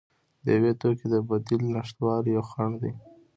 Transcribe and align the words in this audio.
د 0.45 0.45
یو 0.55 0.73
توکي 0.81 1.05
د 1.13 1.15
بدیل 1.27 1.61
نشتوالی 1.75 2.29
یو 2.37 2.43
خنډ 2.51 2.73
دی. 2.83 2.93